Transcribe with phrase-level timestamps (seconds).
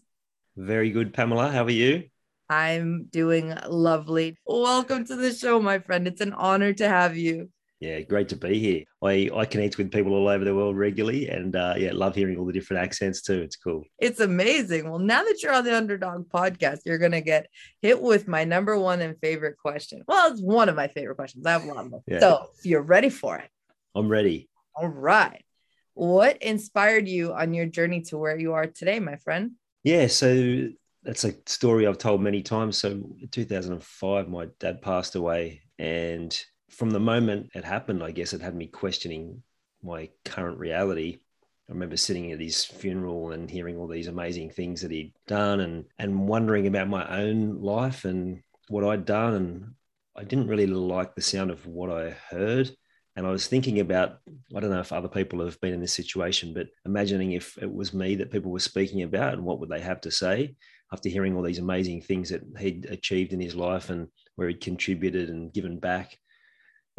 [0.56, 1.52] Very good, Pamela.
[1.52, 2.04] How are you?
[2.48, 4.38] I'm doing lovely.
[4.46, 6.08] Welcome to the show, my friend.
[6.08, 7.50] It's an honor to have you.
[7.80, 8.84] Yeah, great to be here.
[9.02, 12.38] I, I connect with people all over the world regularly and uh, yeah, love hearing
[12.38, 13.42] all the different accents too.
[13.42, 13.86] It's cool.
[14.00, 14.90] It's amazing.
[14.90, 17.48] Well, now that you're on the Underdog podcast, you're going to get
[17.82, 20.04] hit with my number one and favorite question.
[20.08, 21.46] Well, it's one of my favorite questions.
[21.46, 22.02] I have a lot of them.
[22.06, 22.20] Yeah.
[22.20, 23.50] So, if you're ready for it.
[23.96, 24.50] I'm ready.
[24.76, 25.44] All right.
[25.94, 29.52] What inspired you on your journey to where you are today, my friend?
[29.84, 30.70] Yeah, so
[31.04, 32.78] that's a story I've told many times.
[32.78, 35.62] So 2005, my dad passed away.
[35.78, 36.38] And
[36.70, 39.44] from the moment it happened, I guess it had me questioning
[39.84, 41.20] my current reality.
[41.70, 45.60] I remember sitting at his funeral and hearing all these amazing things that he'd done
[45.60, 49.34] and, and wondering about my own life and what I'd done.
[49.36, 49.74] And
[50.18, 52.72] I didn't really like the sound of what I heard.
[53.16, 54.20] And I was thinking about,
[54.56, 57.72] I don't know if other people have been in this situation, but imagining if it
[57.72, 60.56] was me that people were speaking about and what would they have to say
[60.92, 64.62] after hearing all these amazing things that he'd achieved in his life and where he'd
[64.62, 66.18] contributed and given back.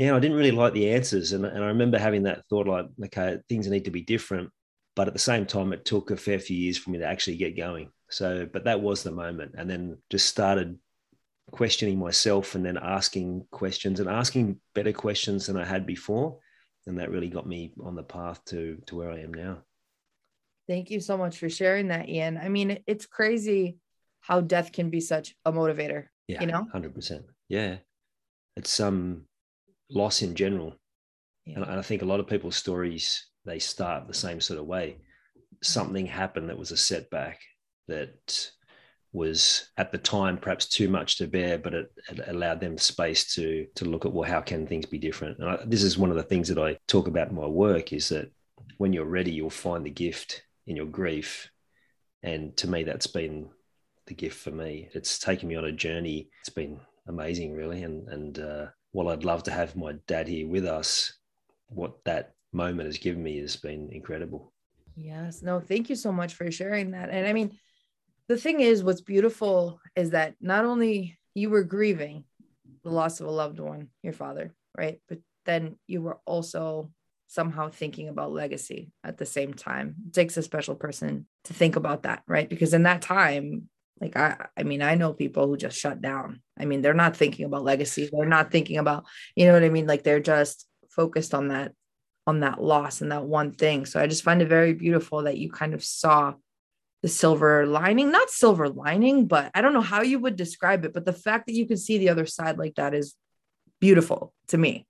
[0.00, 1.32] Yeah, I didn't really like the answers.
[1.32, 4.48] And, and I remember having that thought like, okay, things need to be different.
[4.96, 7.36] But at the same time, it took a fair few years for me to actually
[7.36, 7.90] get going.
[8.08, 9.56] So, but that was the moment.
[9.58, 10.78] And then just started
[11.50, 16.38] questioning myself and then asking questions and asking better questions than I had before.
[16.86, 19.58] And that really got me on the path to, to where I am now.
[20.66, 22.38] Thank you so much for sharing that, Ian.
[22.38, 23.76] I mean, it's crazy
[24.20, 26.06] how death can be such a motivator.
[26.26, 26.66] Yeah, You know?
[26.72, 27.24] hundred percent.
[27.50, 27.76] Yeah,
[28.56, 29.26] it's um
[29.90, 30.74] loss in general,
[31.46, 34.66] and and I think a lot of people's stories they start the same sort of
[34.66, 34.98] way.
[35.62, 37.40] Something happened that was a setback
[37.88, 38.50] that
[39.12, 43.34] was at the time perhaps too much to bear, but it, it allowed them space
[43.34, 45.38] to to look at well, how can things be different?
[45.38, 47.92] And I, this is one of the things that I talk about in my work
[47.92, 48.30] is that
[48.78, 51.50] when you're ready, you'll find the gift in your grief,
[52.22, 53.48] and to me, that's been
[54.06, 54.88] the gift for me.
[54.92, 56.30] It's taken me on a journey.
[56.40, 57.82] It's been amazing, really.
[57.82, 61.12] And and uh, while I'd love to have my dad here with us,
[61.68, 64.52] what that moment has given me has been incredible.
[64.96, 65.42] Yes.
[65.42, 67.10] No, thank you so much for sharing that.
[67.10, 67.58] And I mean,
[68.28, 72.24] the thing is, what's beautiful is that not only you were grieving
[72.82, 75.00] the loss of a loved one, your father, right?
[75.08, 76.90] But then you were also
[77.28, 79.94] somehow thinking about legacy at the same time.
[80.08, 82.48] It takes a special person to think about that, right?
[82.48, 83.68] Because in that time,
[84.00, 86.40] like I, I mean, I know people who just shut down.
[86.58, 88.08] I mean, they're not thinking about legacy.
[88.10, 89.04] They're not thinking about,
[89.36, 89.86] you know what I mean?
[89.86, 91.72] Like they're just focused on that
[92.26, 93.86] on that loss and that one thing.
[93.86, 96.34] So I just find it very beautiful that you kind of saw
[97.02, 100.92] the silver lining, not silver lining, but I don't know how you would describe it,
[100.92, 103.16] but the fact that you can see the other side like that is
[103.80, 104.86] beautiful to me.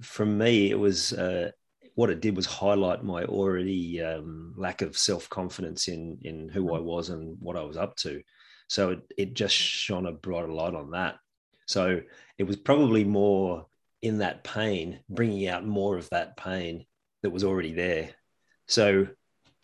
[0.00, 1.50] For me, it was uh,
[1.94, 6.74] what it did was highlight my already um, lack of self confidence in in who
[6.74, 8.22] I was and what I was up to.
[8.68, 11.16] So it, it just shone a brighter light on that.
[11.66, 12.00] So
[12.38, 13.66] it was probably more
[14.02, 16.84] in that pain, bringing out more of that pain
[17.22, 18.10] that was already there.
[18.68, 19.06] So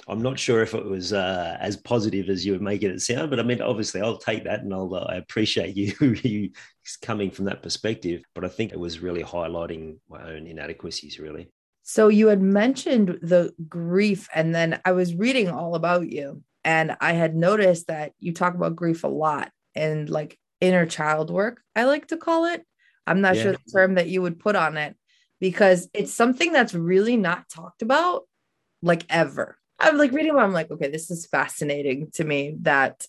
[0.08, 3.30] I'm not sure if it was uh, as positive as you were making it sound,
[3.30, 5.92] but I mean, obviously, I'll take that, and I'll uh, I appreciate you
[6.22, 6.50] you
[7.02, 8.22] coming from that perspective.
[8.34, 11.50] But I think it was really highlighting my own inadequacies, really.
[11.91, 16.97] So you had mentioned the grief, and then I was reading all about you, and
[17.01, 21.60] I had noticed that you talk about grief a lot and like inner child work,
[21.75, 22.65] I like to call it.
[23.09, 24.95] I'm not sure the term that you would put on it
[25.41, 28.22] because it's something that's really not talked about
[28.83, 29.59] like ever.
[29.81, 33.04] I'm like reading about, I'm like, okay, this is fascinating to me that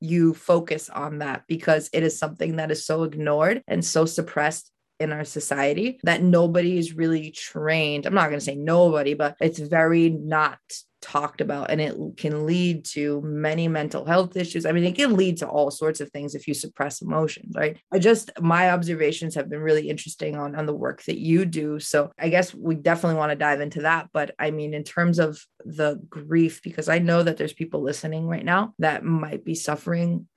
[0.00, 4.72] you focus on that because it is something that is so ignored and so suppressed
[5.00, 8.06] in our society that nobody is really trained.
[8.06, 10.58] I'm not going to say nobody, but it's very not
[11.02, 14.64] talked about and it can lead to many mental health issues.
[14.64, 17.78] I mean, it can lead to all sorts of things if you suppress emotions, right?
[17.92, 21.80] I just my observations have been really interesting on on the work that you do.
[21.80, 25.18] So I guess we definitely want to dive into that, but I mean in terms
[25.18, 29.56] of the grief because I know that there's people listening right now that might be
[29.56, 30.28] suffering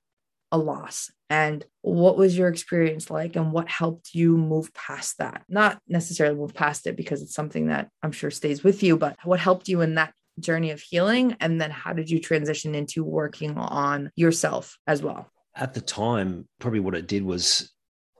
[0.52, 5.42] a loss and what was your experience like and what helped you move past that?
[5.48, 9.16] Not necessarily move past it because it's something that i'm sure stays with you but
[9.24, 11.36] what helped you in that journey of healing?
[11.40, 15.30] And then how did you transition into working on yourself as well?
[15.54, 17.72] At the time probably what it did was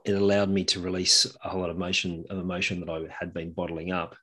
[0.05, 3.33] it allowed me to release a whole lot of emotion of emotion that i had
[3.33, 4.15] been bottling up.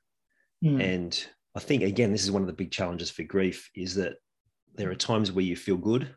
[0.63, 0.81] Mm.
[0.81, 4.13] and i think again this is one of the big challenges for grief is that
[4.75, 6.15] there are times where you feel good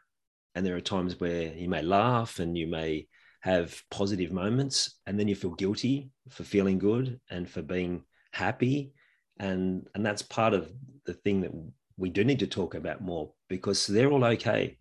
[0.54, 3.06] and there are times where you may laugh and you may
[3.40, 8.02] have positive moments and then you feel guilty for feeling good and for being
[8.32, 8.92] happy.
[9.38, 10.72] And and that's part of
[11.06, 11.52] the thing that
[11.96, 14.78] we do need to talk about more because they're all okay.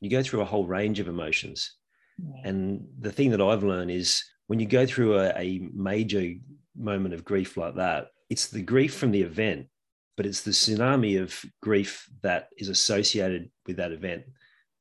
[0.00, 1.76] You go through a whole range of emotions.
[2.18, 2.50] Yeah.
[2.50, 6.34] and the thing that i've learned is when you go through a, a major
[6.76, 9.66] moment of grief like that it's the grief from the event
[10.16, 14.24] but it's the tsunami of grief that is associated with that event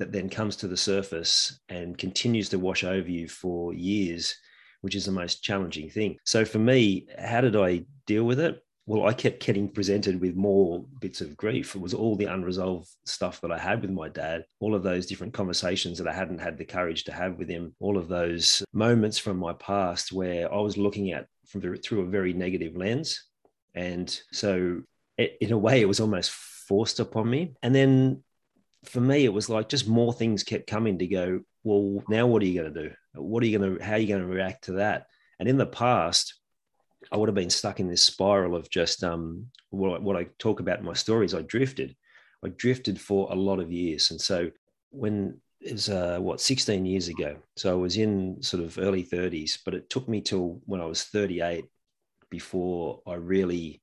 [0.01, 4.35] that then comes to the surface and continues to wash over you for years
[4.81, 8.63] which is the most challenging thing so for me how did i deal with it
[8.87, 11.75] well, I kept getting presented with more bits of grief.
[11.75, 15.05] It was all the unresolved stuff that I had with my dad, all of those
[15.05, 18.63] different conversations that I hadn't had the courage to have with him, all of those
[18.73, 22.75] moments from my past where I was looking at from the, through a very negative
[22.75, 23.23] lens.
[23.75, 24.81] And so,
[25.17, 27.53] it, in a way, it was almost forced upon me.
[27.61, 28.23] And then
[28.85, 32.41] for me, it was like just more things kept coming to go, well, now what
[32.41, 32.95] are you going to do?
[33.15, 35.07] What are you going to, how are you going to react to that?
[35.39, 36.35] And in the past,
[37.11, 40.27] I would have been stuck in this spiral of just um, what, I, what I
[40.39, 41.33] talk about in my stories.
[41.33, 41.95] I drifted.
[42.43, 44.11] I drifted for a lot of years.
[44.11, 44.49] And so
[44.89, 47.37] when it was, uh, what, 16 years ago.
[47.55, 50.85] So I was in sort of early 30s, but it took me till when I
[50.85, 51.65] was 38
[52.29, 53.81] before I really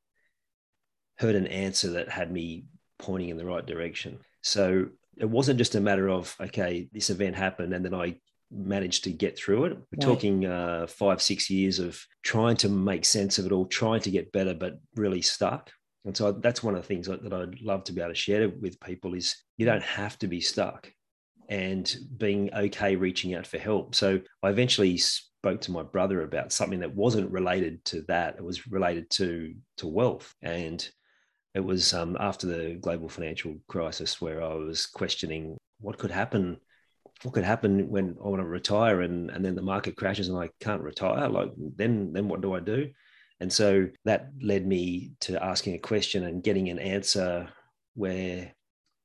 [1.18, 2.64] heard an answer that had me
[2.98, 4.18] pointing in the right direction.
[4.42, 8.16] So it wasn't just a matter of, okay, this event happened and then I
[8.50, 9.72] managed to get through it.
[9.72, 10.00] We're right.
[10.00, 14.10] talking uh, five, six years of trying to make sense of it all, trying to
[14.10, 15.70] get better, but really stuck.
[16.04, 18.48] And so that's one of the things that I'd love to be able to share
[18.48, 20.90] with people is you don't have to be stuck
[21.48, 23.94] and being okay reaching out for help.
[23.94, 28.36] So I eventually spoke to my brother about something that wasn't related to that.
[28.36, 30.34] It was related to to wealth.
[30.42, 30.88] And
[31.54, 36.58] it was um, after the global financial crisis where I was questioning what could happen
[37.22, 40.38] what could happen when I want to retire and, and then the market crashes and
[40.38, 41.28] I can't retire?
[41.28, 42.90] Like then then what do I do?
[43.40, 47.48] And so that led me to asking a question and getting an answer
[47.94, 48.52] where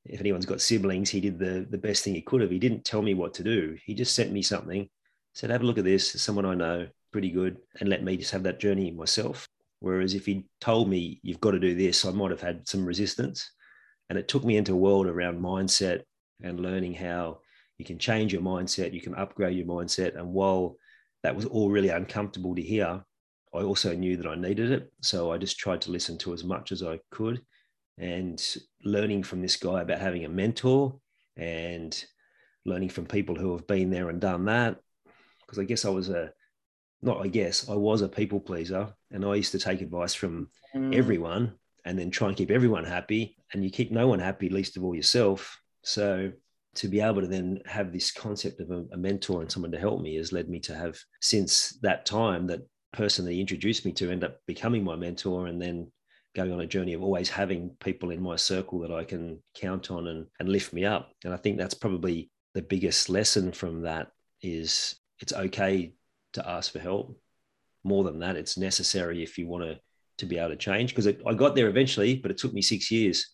[0.06, 2.52] if anyone's got siblings, he did the, the best thing he could have.
[2.52, 3.78] He didn't tell me what to do.
[3.86, 4.90] He just sent me something,
[5.34, 6.22] said, have a look at this.
[6.22, 9.48] Someone I know pretty good and let me just have that journey myself.
[9.84, 12.86] Whereas if he told me you've got to do this, I might have had some
[12.86, 13.52] resistance.
[14.10, 16.04] And it took me into a world around mindset
[16.42, 17.40] and learning how
[17.78, 20.18] you can change your mindset, you can upgrade your mindset.
[20.18, 20.78] And while
[21.24, 23.04] that was all really uncomfortable to hear,
[23.54, 24.90] I also knew that I needed it.
[25.02, 27.42] So I just tried to listen to as much as I could
[27.98, 28.42] and
[28.86, 30.98] learning from this guy about having a mentor
[31.36, 32.06] and
[32.64, 34.78] learning from people who have been there and done that.
[35.42, 36.32] Because I guess I was a,
[37.04, 40.50] not I guess, I was a people pleaser and I used to take advice from
[40.76, 40.96] mm.
[40.96, 41.54] everyone
[41.86, 43.36] and then try and keep everyone happy.
[43.52, 45.60] And you keep no one happy, least of all yourself.
[45.84, 46.32] So
[46.76, 49.80] to be able to then have this concept of a, a, mentor and someone to
[49.80, 52.62] help me has led me to have since that time that
[52.94, 55.92] person that he introduced me to end up becoming my mentor and then
[56.36, 59.92] going on a journey of always having people in my circle that I can count
[59.92, 61.12] on and, and lift me up.
[61.24, 64.08] And I think that's probably the biggest lesson from that
[64.42, 65.94] is it's okay
[66.34, 67.20] to ask for help.
[67.84, 69.80] More than that, it's necessary if you want to
[70.20, 70.94] to be able to change.
[70.94, 73.34] Because I got there eventually, but it took me six years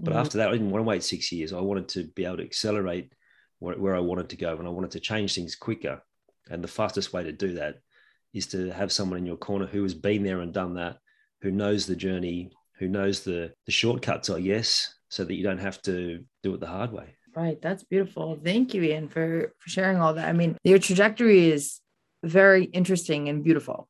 [0.00, 0.20] but mm-hmm.
[0.20, 1.52] after that, I didn't want to wait six years.
[1.52, 3.12] I wanted to be able to accelerate
[3.58, 6.02] where, where I wanted to go and I wanted to change things quicker.
[6.50, 7.76] And the fastest way to do that
[8.32, 10.98] is to have someone in your corner who has been there and done that,
[11.42, 15.58] who knows the journey, who knows the, the shortcuts, I guess, so that you don't
[15.58, 17.16] have to do it the hard way.
[17.36, 17.60] Right.
[17.60, 18.40] That's beautiful.
[18.42, 20.28] Thank you, Ian, for, for sharing all that.
[20.28, 21.80] I mean, your trajectory is
[22.22, 23.88] very interesting and beautiful.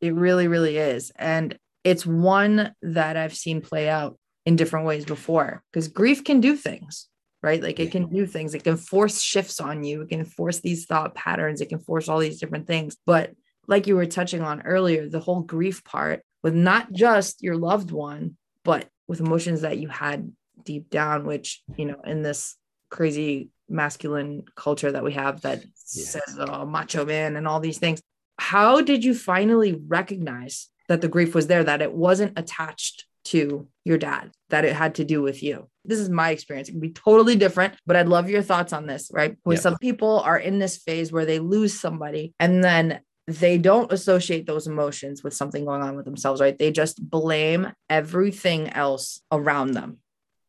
[0.00, 1.12] It really, really is.
[1.16, 6.40] And it's one that I've seen play out in different ways before because grief can
[6.40, 7.08] do things
[7.42, 7.62] right?
[7.62, 8.54] Like it can do things.
[8.54, 10.02] It can force shifts on you.
[10.02, 11.60] It can force these thought patterns.
[11.60, 12.96] It can force all these different things.
[13.06, 13.34] But
[13.68, 17.92] like you were touching on earlier the whole grief part with not just your loved
[17.92, 20.32] one but with emotions that you had
[20.64, 22.56] deep down, which, you know, in this
[22.90, 25.62] crazy masculine culture that we have that
[25.94, 26.04] Yeah.
[26.04, 28.00] says, oh, macho man and all these things.
[28.38, 33.66] How did you finally recognize that the grief was there, that it wasn't attached to
[33.84, 35.68] your dad, that it had to do with you?
[35.84, 36.68] This is my experience.
[36.68, 39.36] It can be totally different, but I'd love your thoughts on this, right?
[39.44, 39.62] When Yeah.
[39.62, 44.46] some people are in this phase where they lose somebody and then they don't associate
[44.46, 46.56] those emotions with something going on with themselves, right?
[46.56, 49.98] They just blame everything else around them.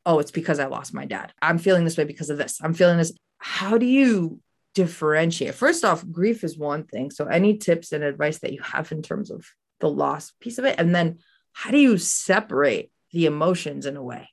[0.06, 1.34] Oh, it's because I lost my dad.
[1.42, 2.60] I'm feeling this way because of this.
[2.62, 3.14] I'm feeling this.
[3.40, 4.40] How do you
[4.78, 5.56] differentiate?
[5.56, 7.10] First off, grief is one thing.
[7.10, 9.46] So, any tips and advice that you have in terms of
[9.80, 10.80] the loss piece of it?
[10.80, 11.18] And then,
[11.52, 14.30] how do you separate the emotions in a way?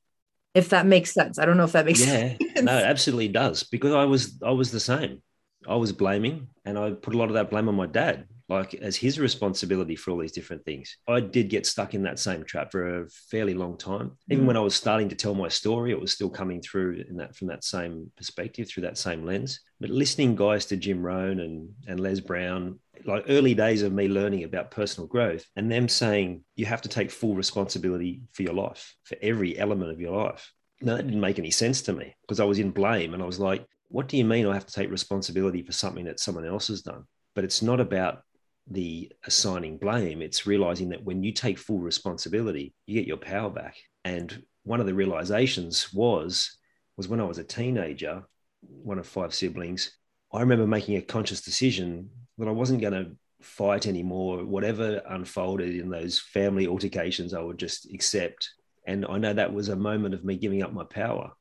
[0.53, 1.39] If that makes sense.
[1.39, 2.63] I don't know if that makes yeah sense.
[2.63, 5.21] no it absolutely does because i was i was the same
[5.67, 8.75] i was blaming and i put a lot of that blame on my dad like
[8.75, 12.45] as his responsibility for all these different things i did get stuck in that same
[12.45, 14.49] trap for a fairly long time even Mm.
[14.49, 17.35] when i was starting to tell my story it was still coming through in that
[17.37, 21.71] from that same perspective through that same lens but listening guys to jim rohn and
[21.89, 26.43] and les brown like early days of me learning about personal growth and them saying
[26.57, 30.53] you have to take full responsibility for your life for every element of your life
[30.83, 33.27] no, that didn't make any sense to me because I was in blame and I
[33.27, 36.45] was like, what do you mean I have to take responsibility for something that someone
[36.45, 37.05] else has done?
[37.35, 38.23] But it's not about
[38.71, 40.23] the assigning blame.
[40.23, 43.77] It's realizing that when you take full responsibility, you get your power back.
[44.05, 46.57] And one of the realizations was,
[46.97, 48.25] was when I was a teenager,
[48.61, 49.93] one of five siblings,
[50.33, 54.45] I remember making a conscious decision that I wasn't going to fight anymore.
[54.45, 58.51] Whatever unfolded in those family altercations, I would just accept
[58.87, 61.33] and I know that was a moment of me giving up my power.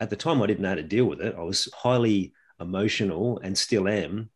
[0.00, 1.34] At the time, I didn't know how to deal with it.
[1.36, 4.30] I was highly emotional and still am,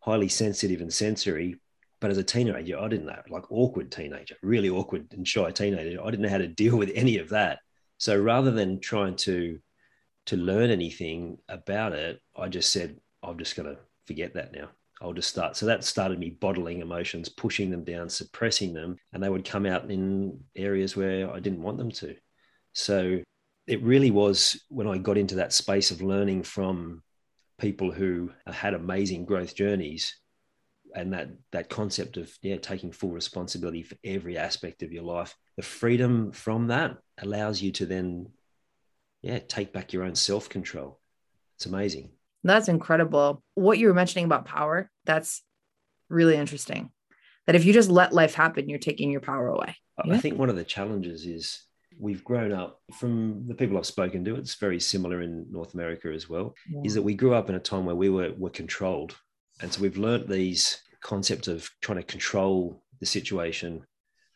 [0.00, 1.56] highly sensitive and sensory.
[2.00, 6.00] But as a teenager, I didn't know, like awkward teenager, really awkward and shy teenager.
[6.00, 7.58] I didn't know how to deal with any of that.
[7.98, 9.58] So rather than trying to
[10.26, 14.68] to learn anything about it, I just said, I'm just to forget that now.
[15.00, 15.56] I'll just start.
[15.56, 19.64] So that started me bottling emotions, pushing them down, suppressing them, and they would come
[19.64, 22.14] out in areas where I didn't want them to.
[22.74, 23.20] So
[23.66, 27.02] it really was when I got into that space of learning from
[27.58, 30.19] people who had amazing growth journeys
[30.94, 35.34] and that that concept of yeah taking full responsibility for every aspect of your life
[35.56, 38.28] the freedom from that allows you to then
[39.22, 40.98] yeah take back your own self-control
[41.56, 42.10] it's amazing
[42.42, 43.42] That's incredible.
[43.54, 45.42] What you were mentioning about power, that's
[46.08, 46.90] really interesting.
[47.46, 49.76] That if you just let life happen, you're taking your power away.
[49.98, 50.14] I- Yeah.
[50.14, 51.44] I think one of the challenges is
[51.98, 56.08] we've grown up from the people I've spoken to, it's very similar in North America
[56.14, 59.12] as well, is that we grew up in a time where we were, were controlled.
[59.62, 63.84] And so we've learnt these concepts of trying to control the situation,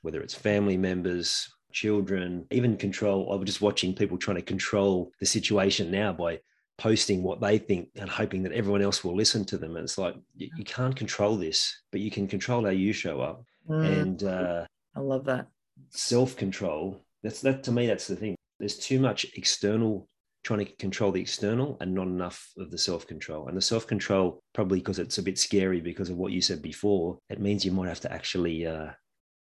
[0.02, 3.32] whether it's family members, children, even control.
[3.32, 6.40] I was just watching people trying to control the situation now by
[6.78, 9.76] posting what they think and hoping that everyone else will listen to them.
[9.76, 13.20] And it's like, you, you can't control this, but you can control how you show
[13.20, 13.44] up.
[13.68, 14.66] Mm, And, uh,
[14.96, 15.48] I love that.
[15.90, 20.08] self-control that's that to me that's the thing there's too much external
[20.44, 23.48] trying to control the external and not enough of the self-control.
[23.48, 27.18] And the self-control probably because it's a bit scary because of what you said before
[27.30, 28.90] it means you might have to actually uh,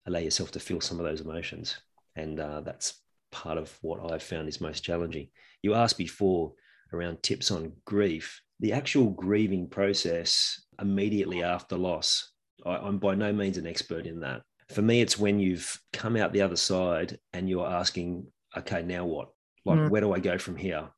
[0.05, 1.81] allow yourself to feel some of those emotions.
[2.15, 5.29] And uh, that's part of what i've found is most challenging.
[5.63, 6.53] You asked before
[6.93, 8.41] around tips on grief.
[8.60, 12.31] The actual grieving process immediately after loss
[12.65, 14.41] I, i'm by no means an expert in that.
[14.70, 18.27] For me, it's when you've come out the other side and you're asking,
[18.58, 19.29] okay, now what?
[19.65, 19.89] Like, Mm.
[19.89, 20.89] where do I go from here?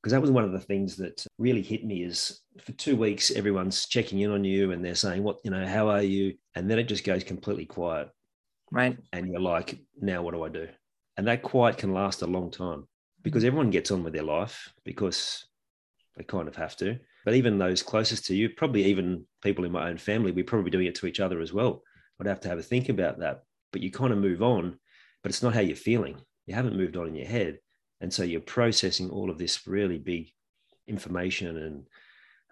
[0.00, 3.30] Because that was one of the things that really hit me is for two weeks,
[3.30, 6.34] everyone's checking in on you and they're saying, what, you know, how are you?
[6.54, 8.10] And then it just goes completely quiet.
[8.70, 8.98] Right.
[9.12, 10.68] And you're like, now what do I do?
[11.16, 12.86] And that quiet can last a long time
[13.22, 15.46] because everyone gets on with their life because
[16.16, 16.98] they kind of have to.
[17.24, 20.70] But even those closest to you, probably even people in my own family, we're probably
[20.70, 21.82] doing it to each other as well.
[22.20, 23.44] I'd have to have a think about that.
[23.72, 24.78] But you kind of move on,
[25.22, 26.16] but it's not how you're feeling.
[26.46, 27.58] You haven't moved on in your head.
[28.04, 30.30] And so you're processing all of this really big
[30.86, 31.86] information and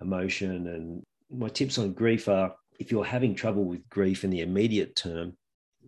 [0.00, 0.66] emotion.
[0.66, 4.96] And my tips on grief are if you're having trouble with grief in the immediate
[4.96, 5.36] term,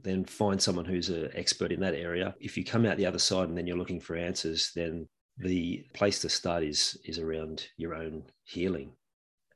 [0.03, 2.35] then find someone who's an expert in that area.
[2.41, 5.87] If you come out the other side and then you're looking for answers, then the
[5.95, 8.93] place to start is is around your own healing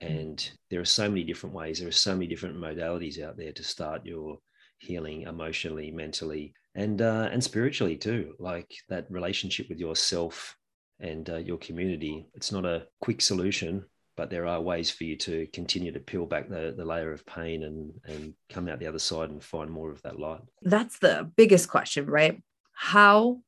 [0.00, 3.52] and there are so many different ways there are so many different modalities out there
[3.52, 4.38] to start your
[4.78, 10.56] healing emotionally mentally and uh, and spiritually too like that relationship with yourself
[11.00, 13.84] and uh, your community it's not a quick solution
[14.16, 17.24] but there are ways for you to continue to peel back the, the layer of
[17.26, 20.98] pain and and come out the other side and find more of that light That's
[20.98, 22.42] the biggest question, right?
[22.72, 23.40] How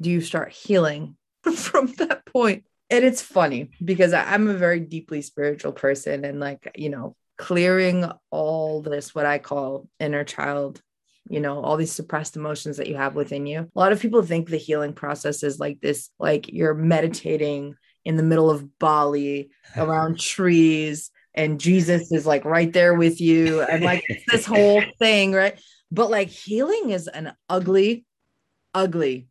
[0.00, 1.16] do you start healing
[1.54, 2.64] from that point.
[2.90, 8.10] And it's funny because I'm a very deeply spiritual person and like, you know, clearing
[8.30, 10.80] all this, what I call inner child,
[11.28, 13.60] you know, all these suppressed emotions that you have within you.
[13.60, 18.16] A lot of people think the healing process is like this, like you're meditating in
[18.16, 23.84] the middle of Bali around trees and Jesus is like right there with you and
[23.84, 25.60] like this whole thing, right?
[25.90, 28.04] But like healing is an ugly,
[28.74, 29.28] ugly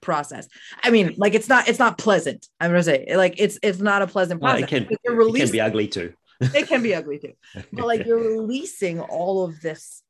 [0.00, 0.48] process.
[0.82, 2.46] I mean, like it's not it's not pleasant.
[2.60, 4.64] I'm gonna say like it's it's not a pleasant process.
[4.64, 6.12] it can, it can be ugly too.
[6.40, 7.32] it can be ugly too
[7.72, 10.02] but like you're releasing all of this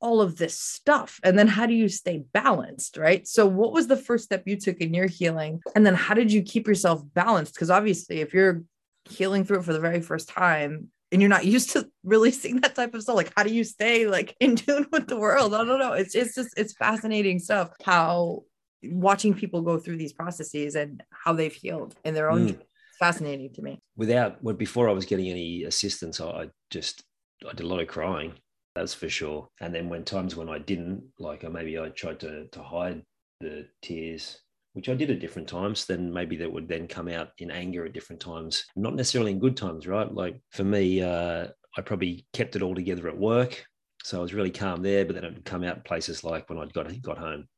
[0.00, 3.26] all of this stuff and then how do you stay balanced right?
[3.26, 6.32] So what was the first step you took in your healing and then how did
[6.32, 7.54] you keep yourself balanced?
[7.54, 8.62] Because obviously if you're
[9.08, 12.74] healing through it for the very first time and you're not used to releasing that
[12.74, 15.54] type of stuff like how do you stay like in tune with the world?
[15.54, 15.94] I don't know.
[15.94, 18.44] It's it's just it's fascinating stuff how
[18.84, 22.60] watching people go through these processes and how they've healed in their own Mm.
[23.00, 23.80] fascinating to me.
[23.96, 27.02] Without, well, before I was getting any assistance, I just,
[27.48, 28.34] I did a lot of crying.
[28.78, 29.48] That's for sure.
[29.60, 33.02] And then when times when I didn't, like uh, maybe I tried to to hide
[33.40, 34.40] the tears,
[34.74, 35.84] which I did at different times.
[35.84, 39.40] Then maybe that would then come out in anger at different times, not necessarily in
[39.40, 40.12] good times, right?
[40.14, 43.66] Like for me, uh, I probably kept it all together at work,
[44.04, 45.04] so I was really calm there.
[45.04, 47.48] But then it would come out in places like when I got got home,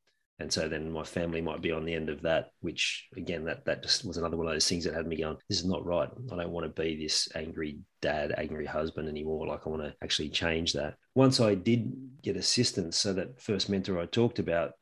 [0.40, 3.64] and so then my family might be on the end of that, which again, that
[3.66, 5.84] that just was another one of those things that had me going, this is not
[5.84, 6.08] right.
[6.32, 9.46] I don't want to be this angry dad, angry husband anymore.
[9.46, 10.94] Like I want to actually change that.
[11.14, 11.92] Once I did
[12.22, 14.72] get assistance, so that first mentor I talked about,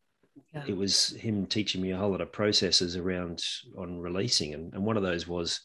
[0.55, 0.65] Yeah.
[0.69, 3.43] it was him teaching me a whole lot of processes around
[3.77, 4.55] on releasing.
[4.55, 5.61] And, and one of those was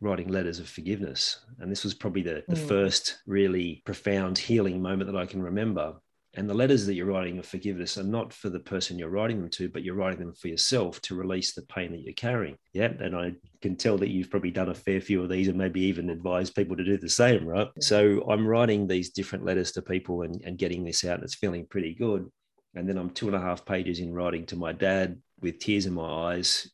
[0.00, 1.44] writing letters of forgiveness.
[1.60, 2.68] And this was probably the, the Mm.
[2.68, 5.94] first really profound healing moment that I can remember.
[6.36, 9.40] And the letters that you're writing of forgiveness are not for the person you're writing
[9.40, 12.56] them to, but you're writing them for yourself to release the pain that you're carrying.
[12.72, 12.92] Yeah.
[12.98, 15.80] And I can tell that you've probably done a fair few of these and maybe
[15.82, 17.68] even advised people to do the same, right?
[17.76, 17.82] Yeah.
[17.82, 21.34] So I'm writing these different letters to people and, and getting this out, and it's
[21.34, 22.28] feeling pretty good.
[22.74, 25.86] And then I'm two and a half pages in writing to my dad with tears
[25.86, 26.68] in my eyes,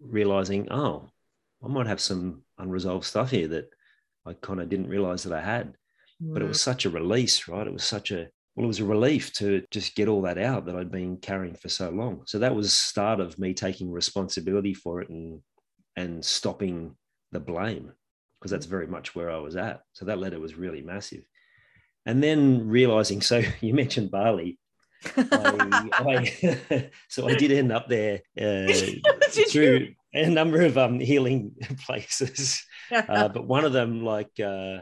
[0.00, 1.08] realizing, oh,
[1.64, 3.70] I might have some unresolved stuff here that
[4.26, 5.74] I kind of didn't realize that I had
[6.20, 6.62] but it was mm.
[6.62, 7.66] such a release, right?
[7.66, 10.66] It was such a well, it was a relief to just get all that out
[10.66, 12.22] that I'd been carrying for so long.
[12.26, 15.40] So that was the start of me taking responsibility for it and
[15.96, 16.96] and stopping
[17.32, 17.92] the blame
[18.34, 19.82] because that's very much where I was at.
[19.92, 21.24] So that letter was really massive.
[22.06, 24.58] And then realizing, so you mentioned Bali.
[25.16, 28.72] I, I, so I did end up there uh,
[29.50, 31.52] through a number of um, healing
[31.84, 34.78] places uh, but one of them like uh,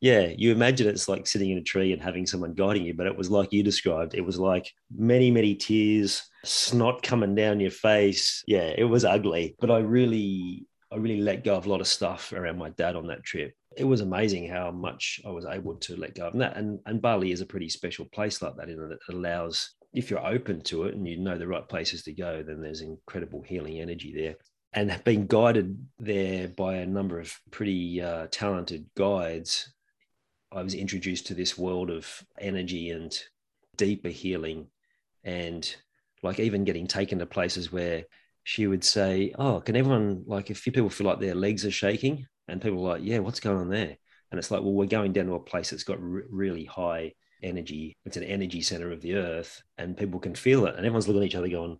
[0.00, 3.06] yeah you imagine it's like sitting in a tree and having someone guiding you but
[3.06, 7.70] it was like you described it was like many many tears snot coming down your
[7.70, 8.42] face.
[8.46, 11.86] Yeah it was ugly but i really i really let go of a lot of
[11.86, 13.52] stuff around my dad on that trip.
[13.76, 17.02] It was amazing how much i was able to let go of that and, and
[17.02, 18.78] bali is a pretty special place like that it
[19.10, 22.60] allows if you're open to it and you know the right places to go then
[22.60, 24.36] there's incredible healing energy there.
[24.72, 29.72] And been guided there by a number of pretty uh, talented guides,
[30.52, 33.16] I was introduced to this world of energy and
[33.76, 34.68] deeper healing,
[35.24, 35.76] and
[36.22, 38.04] like even getting taken to places where
[38.44, 42.26] she would say, "Oh, can everyone like if people feel like their legs are shaking?"
[42.48, 43.96] And people are like, "Yeah, what's going on there?"
[44.30, 47.14] And it's like, "Well, we're going down to a place that's got re- really high
[47.42, 47.96] energy.
[48.04, 51.22] It's an energy center of the earth, and people can feel it." And everyone's looking
[51.22, 51.78] at each other, going,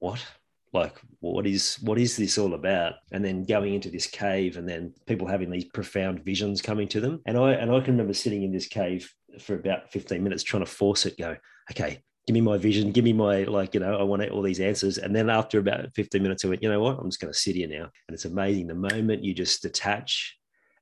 [0.00, 0.24] "What?"
[0.72, 2.94] Like what is what is this all about?
[3.12, 7.00] And then going into this cave and then people having these profound visions coming to
[7.00, 7.20] them.
[7.26, 10.64] And i and i can remember sitting in this cave for about 15 minutes trying
[10.64, 11.36] to force it go
[11.70, 14.60] okay give me my vision give me my like you know i want all these
[14.60, 14.98] answers.
[14.98, 16.98] And then after about 15 minutes i went you know what?
[16.98, 17.90] I'm just going to sit here now.
[18.08, 20.38] And it's amazing the moment you just detach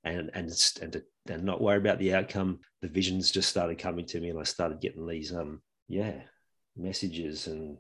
[0.07, 4.07] and and and, to, and not worry about the outcome the visions just started coming
[4.07, 6.14] to me and i started getting these um yeah
[6.77, 7.77] messages and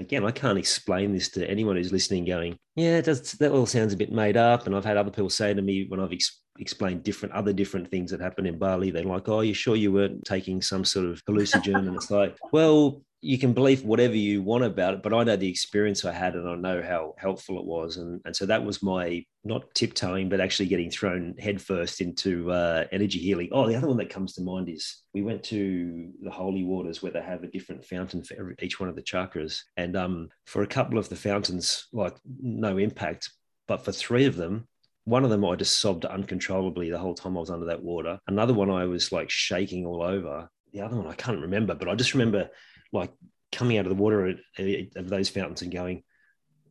[0.00, 3.92] again, I can't explain this to anyone who's listening, going, yeah, does, that all sounds
[3.92, 4.66] a bit made up.
[4.66, 7.90] And I've had other people say to me when I've ex- explained different other different
[7.90, 11.06] things that happen in Bali, they're like, oh, you sure you weren't taking some sort
[11.06, 11.86] of hallucinogen?
[11.86, 15.36] and it's like, well, you can believe whatever you want about it, but I know
[15.36, 17.98] the experience I had and I know how helpful it was.
[17.98, 22.86] And, and so that was my not tiptoeing, but actually getting thrown headfirst into uh,
[22.92, 23.50] energy healing.
[23.52, 27.02] Oh, the other one that comes to mind is we went to the holy waters
[27.02, 29.60] where they have a different fountain for every, each one of the chakras.
[29.76, 33.30] And um, for a couple of the fountains, like no impact,
[33.68, 34.66] but for three of them,
[35.04, 38.18] one of them I just sobbed uncontrollably the whole time I was under that water.
[38.28, 40.48] Another one I was like shaking all over.
[40.72, 42.48] The other one I can't remember, but I just remember
[42.92, 43.12] like
[43.52, 46.02] coming out of the water of those fountains and going,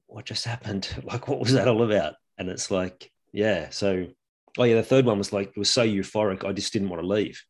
[0.07, 0.87] what just happened?
[1.03, 2.15] Like, what was that all about?
[2.37, 3.69] And it's like, yeah.
[3.69, 4.07] So,
[4.57, 7.01] oh yeah, the third one was like, it was so euphoric, I just didn't want
[7.01, 7.41] to leave.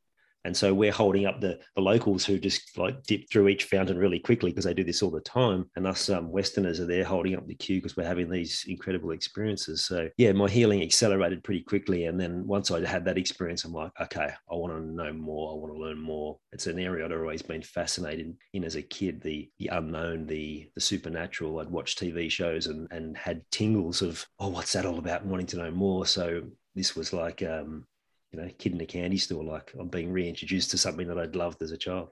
[0.50, 4.00] And so we're holding up the, the locals who just like dip through each fountain
[4.00, 5.70] really quickly because they do this all the time.
[5.76, 9.12] And us um, Westerners are there holding up the queue because we're having these incredible
[9.12, 9.86] experiences.
[9.86, 12.06] So yeah, my healing accelerated pretty quickly.
[12.06, 15.52] And then once I had that experience, I'm like, okay, I want to know more.
[15.52, 16.40] I want to learn more.
[16.52, 20.68] It's an area I'd always been fascinated in as a kid, the the unknown, the
[20.74, 21.60] the supernatural.
[21.60, 25.30] I'd watch TV shows and and had tingles of, oh, what's that all about and
[25.30, 26.08] wanting to know more.
[26.08, 26.42] So
[26.74, 27.86] this was like um,
[28.32, 29.44] you know, kid in a candy store.
[29.44, 32.10] Like I'm being reintroduced to something that I'd loved as a child.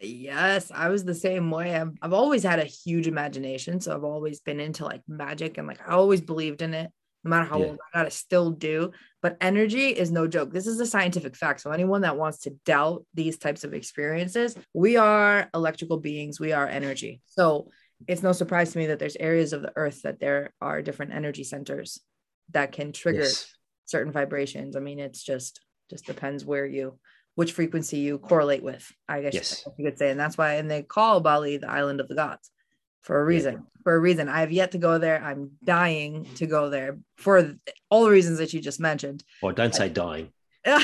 [0.00, 1.74] Yes, I was the same way.
[1.74, 3.80] I've, I've always had a huge imagination.
[3.80, 6.88] So I've always been into like magic and like I always believed in it,
[7.24, 7.66] no matter how yeah.
[7.66, 8.92] old I got, I still do.
[9.22, 10.52] But energy is no joke.
[10.52, 11.60] This is a scientific fact.
[11.60, 16.52] So anyone that wants to doubt these types of experiences, we are electrical beings, we
[16.52, 17.20] are energy.
[17.26, 17.68] So
[18.06, 21.12] it's no surprise to me that there's areas of the earth that there are different
[21.12, 22.00] energy centers
[22.52, 23.52] that can trigger yes
[23.88, 24.76] certain vibrations.
[24.76, 26.98] I mean, it's just just depends where you
[27.34, 28.90] which frequency you correlate with.
[29.08, 29.68] I guess yes.
[29.78, 32.50] you could say, and that's why and they call Bali the island of the gods
[33.02, 33.54] for a reason.
[33.54, 33.60] Yeah.
[33.84, 35.22] For a reason, I have yet to go there.
[35.22, 37.54] I'm dying to go there for
[37.90, 39.24] all the reasons that you just mentioned.
[39.42, 40.30] Well, don't say dying.
[40.66, 40.78] no,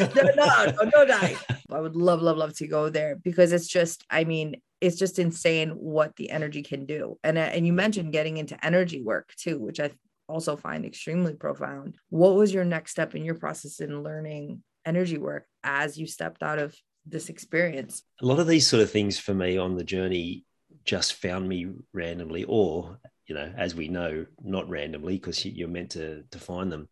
[0.00, 1.36] no, no, no dying.
[1.70, 5.18] I would love, love, love to go there because it's just, I mean, it's just
[5.18, 7.18] insane what the energy can do.
[7.22, 9.90] And uh, and you mentioned getting into energy work too, which I
[10.28, 11.96] also find extremely profound.
[12.10, 16.42] What was your next step in your process in learning energy work as you stepped
[16.42, 16.74] out of
[17.06, 18.02] this experience?
[18.20, 20.44] A lot of these sort of things for me on the journey
[20.84, 25.90] just found me randomly, or, you know, as we know, not randomly because you're meant
[25.90, 26.88] to, to find them.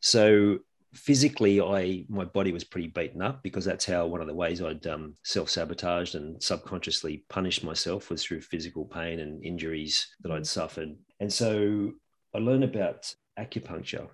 [0.00, 0.60] So
[0.94, 4.60] physically i my body was pretty beaten up because that's how one of the ways
[4.60, 10.46] i'd um, self-sabotaged and subconsciously punished myself was through physical pain and injuries that i'd
[10.46, 11.92] suffered and so
[12.34, 14.08] I learned about acupuncture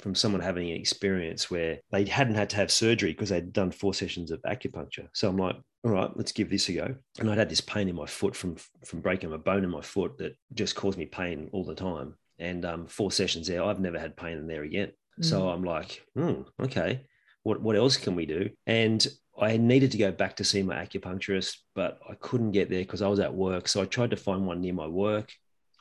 [0.00, 3.70] from someone having an experience where they hadn't had to have surgery because they'd done
[3.70, 5.08] four sessions of acupuncture.
[5.12, 6.94] So I'm like, all right, let's give this a go.
[7.18, 9.82] And I'd had this pain in my foot from from breaking a bone in my
[9.82, 12.14] foot that just caused me pain all the time.
[12.38, 14.92] And um, four sessions there, I've never had pain in there again.
[15.20, 15.24] Mm.
[15.24, 17.02] So I'm like, hmm, okay,
[17.42, 18.50] what what else can we do?
[18.66, 19.06] And
[19.38, 23.02] I needed to go back to see my acupuncturist, but I couldn't get there because
[23.02, 23.68] I was at work.
[23.68, 25.32] So I tried to find one near my work.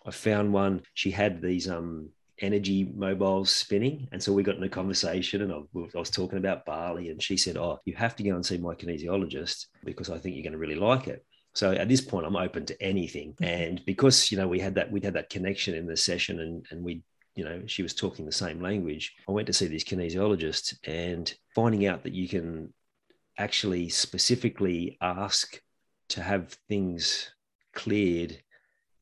[0.06, 0.84] I found one.
[0.94, 4.08] She had these um, energy mobiles spinning.
[4.12, 5.58] And so we got in a conversation and I,
[5.96, 8.58] I, was talking about Bali and she said, Oh, you have to go and see
[8.58, 11.26] my kinesiologist because I think you're going to really like it.
[11.54, 13.34] So at this point, I'm open to anything.
[13.34, 13.44] Mm-hmm.
[13.44, 16.66] And because, you know, we had that, we'd had that connection in the session and,
[16.72, 17.04] and we,
[17.36, 19.13] you know, she was talking the same language.
[19.28, 22.74] I went to see this kinesiologist and finding out that you can
[23.38, 25.60] actually specifically ask
[26.10, 27.34] to have things
[27.74, 28.42] cleared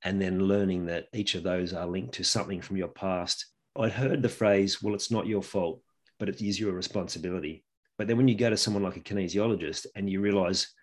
[0.03, 3.45] and then learning that each of those are linked to something from your past.
[3.77, 5.81] I'd heard the phrase, well, it's not your fault,
[6.19, 7.63] but it is your responsibility.
[7.97, 10.73] But then when you go to someone like a kinesiologist and you realize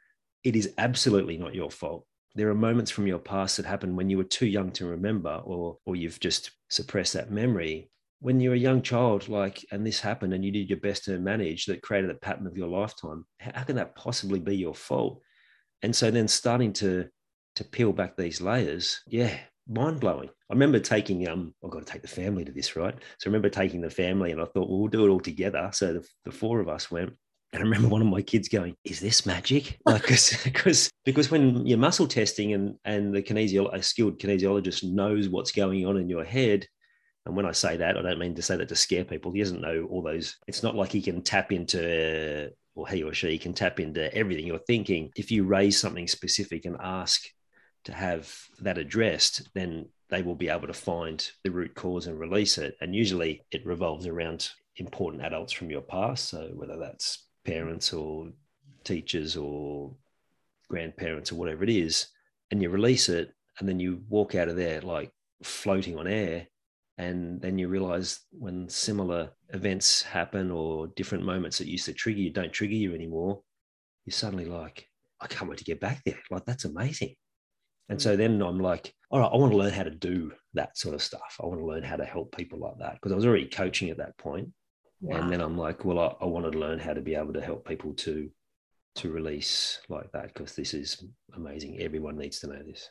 [0.45, 4.09] it is absolutely not your fault, there are moments from your past that happened when
[4.09, 7.91] you were too young to remember or, or you've just suppressed that memory.
[8.21, 11.19] When you're a young child, like, and this happened and you did your best to
[11.19, 15.21] manage that created a pattern of your lifetime, how can that possibly be your fault?
[15.83, 17.09] And so then starting to
[17.59, 19.37] to peel back these layers, yeah,
[19.68, 20.29] mind blowing.
[20.51, 22.94] I remember taking, um, I've got to take the family to this, right?
[23.18, 25.68] So I remember taking the family and I thought, well, we'll do it all together.
[25.73, 27.12] So the, the four of us went.
[27.53, 31.66] And I remember one of my kids going, "Is this magic?" Like, because because when
[31.66, 36.11] you're muscle testing and and the kinesiologist, a skilled kinesiologist knows what's going on in
[36.11, 36.66] your head,
[37.25, 39.33] and when I say that, I don't mean to say that to scare people.
[39.33, 40.37] He doesn't know all those.
[40.47, 44.47] It's not like he can tap into, or he or she can tap into everything
[44.47, 45.11] you're thinking.
[45.16, 47.23] If you raise something specific and ask
[47.85, 52.19] to have that addressed, then they will be able to find the root cause and
[52.19, 52.77] release it.
[52.81, 56.29] And usually it revolves around important adults from your past.
[56.29, 58.31] So whether that's parents or
[58.85, 59.95] teachers or
[60.69, 62.07] grandparents or whatever it is,
[62.51, 65.11] and you release it, and then you walk out of there like
[65.43, 66.47] floating on air.
[66.97, 72.19] And then you realize when similar events happen or different moments that used to trigger
[72.19, 73.41] you don't trigger you anymore,
[74.05, 74.88] you're suddenly like,
[75.21, 76.19] I can't wait to get back there.
[76.31, 77.14] Like, that's amazing.
[77.88, 78.03] And mm.
[78.03, 80.94] so then I'm like, all right, I want to learn how to do that sort
[80.94, 81.37] of stuff.
[81.42, 83.90] I want to learn how to help people like that because I was already coaching
[83.90, 84.48] at that point.
[85.01, 85.16] Wow.
[85.16, 87.40] And then I'm like, well, I, I wanted to learn how to be able to
[87.40, 88.31] help people to
[88.96, 91.05] to release like that because this is
[91.37, 91.81] amazing.
[91.81, 92.90] Everyone needs to know this.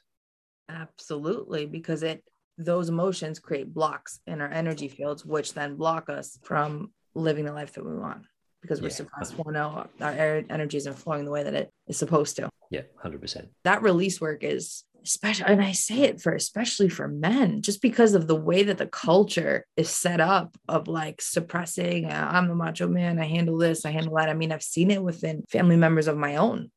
[0.70, 2.24] Absolutely, because it
[2.58, 7.52] those emotions create blocks in our energy fields, which then block us from living the
[7.52, 8.24] life that we want
[8.62, 8.94] because we're yeah.
[8.94, 9.36] suppressed.
[9.38, 12.50] Well, no, our energy isn't flowing the way that it is supposed to.
[12.70, 13.48] Yeah, 100%.
[13.64, 18.14] That release work is especially and I say it for especially for men, just because
[18.14, 22.56] of the way that the culture is set up of like suppressing, uh, I'm the
[22.56, 24.30] macho man, I handle this, I handle that.
[24.30, 26.72] I mean, I've seen it within family members of my own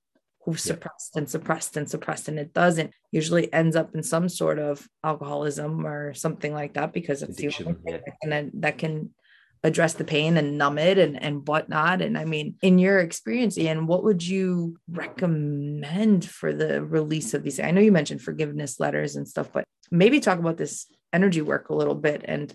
[0.44, 0.72] who've Yeah.
[0.72, 4.86] suppressed and suppressed and suppressed, and it doesn't usually ends up in some sort of
[5.04, 7.98] alcoholism or something like that because it's the only thing yeah.
[7.98, 9.14] that can, that can
[9.62, 12.00] address the pain and numb it and, and whatnot.
[12.00, 17.42] And I mean, in your experience, Ian, what would you recommend for the release of
[17.42, 17.60] these?
[17.60, 21.68] I know you mentioned forgiveness letters and stuff, but maybe talk about this energy work
[21.68, 22.54] a little bit and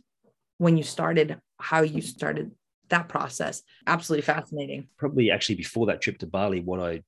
[0.58, 2.52] when you started, how you started
[2.90, 3.62] that process.
[3.88, 4.88] Absolutely fascinating.
[4.98, 7.02] probably actually before that trip to Bali, what I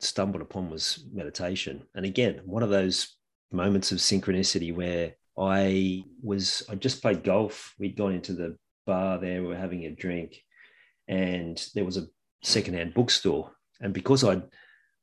[0.00, 1.82] stumbled upon was meditation.
[1.94, 3.16] And again, one of those
[3.52, 7.74] moments of synchronicity where I was, I just played golf.
[7.78, 10.42] We'd gone into the bar there, we were having a drink,
[11.08, 12.06] and there was a
[12.42, 13.52] secondhand bookstore.
[13.80, 14.42] And because I'd,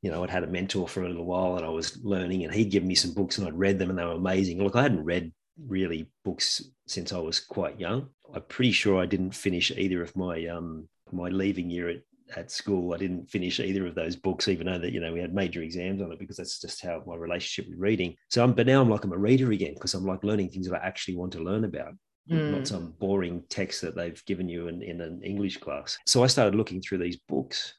[0.02, 2.54] you know, I'd had a mentor for a little while and I was learning, and
[2.54, 4.64] he'd given me some books and I'd read them and they were amazing.
[4.64, 5.32] Look, I hadn't read
[5.68, 8.10] really books since I was quite young.
[8.34, 12.02] I'm pretty sure I didn't finish either of my um my leaving year at,
[12.36, 12.94] at school.
[12.94, 15.62] I didn't finish either of those books, even though that you know we had major
[15.62, 18.16] exams on it because that's just how my relationship with reading.
[18.30, 20.70] So I'm but now I'm like I'm a reader again because I'm like learning things
[20.70, 21.94] that I actually want to learn about.
[22.30, 22.52] Mm.
[22.52, 25.98] Not some boring text that they've given you in, in an English class.
[26.06, 27.74] So I started looking through these books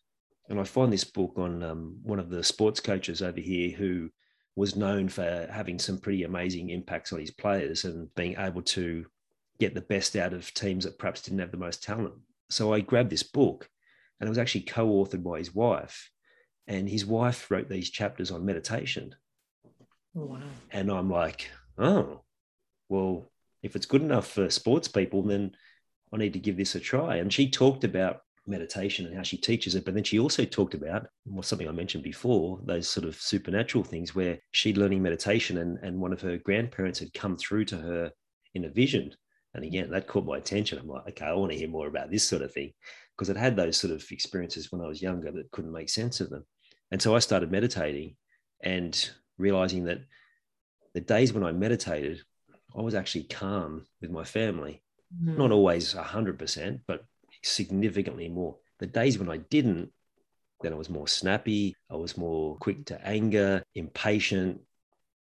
[0.48, 4.10] and I find this book on um, one of the sports coaches over here who
[4.56, 9.06] was known for having some pretty amazing impacts on his players and being able to
[9.58, 12.14] get the best out of teams that perhaps didn't have the most talent.
[12.50, 13.68] So I grabbed this book
[14.20, 16.10] and it was actually co-authored by his wife.
[16.66, 19.14] And his wife wrote these chapters on meditation.
[20.14, 20.40] Wow.
[20.70, 22.20] And I'm like, oh,
[22.88, 23.31] well,
[23.62, 25.52] if it's good enough for sports people, then
[26.12, 27.16] I need to give this a try.
[27.16, 29.84] And she talked about meditation and how she teaches it.
[29.84, 33.84] But then she also talked about well, something I mentioned before, those sort of supernatural
[33.84, 37.76] things where she'd learning meditation and, and one of her grandparents had come through to
[37.76, 38.12] her
[38.54, 39.12] in a vision.
[39.54, 40.78] And again, that caught my attention.
[40.78, 42.72] I'm like, okay, I want to hear more about this sort of thing
[43.16, 46.20] because I'd had those sort of experiences when I was younger that couldn't make sense
[46.20, 46.44] of them.
[46.90, 48.16] And so I started meditating
[48.62, 50.00] and realizing that
[50.94, 52.22] the days when I meditated,
[52.76, 54.82] I was actually calm with my family.
[55.22, 55.38] Mm.
[55.38, 57.04] Not always 100%, but
[57.42, 58.56] significantly more.
[58.78, 59.90] The days when I didn't,
[60.62, 61.76] then I was more snappy.
[61.90, 64.60] I was more quick to anger, impatient.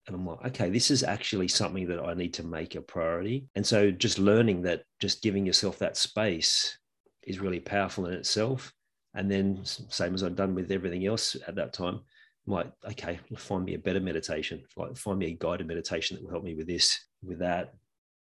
[0.06, 3.48] And I'm like, okay, this is actually something that I need to make a priority.
[3.54, 6.78] And so just learning that just giving yourself that space
[7.22, 8.72] is really powerful in itself.
[9.14, 12.00] And then, same as I'd done with everything else at that time,
[12.46, 16.24] I'm like, okay, find me a better meditation, like find me a guided meditation that
[16.24, 17.74] will help me with this, with that.